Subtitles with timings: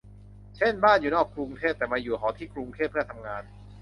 [0.57, 3.43] เช่นบ้านอยู่นอกกรุงเทพ แต่มาอยู่หอที่กรุงเทพเพื่อทำงาน